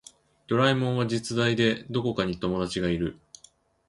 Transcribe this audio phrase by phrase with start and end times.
[0.47, 3.19] ドラえもんは実在でどこかに友達がいる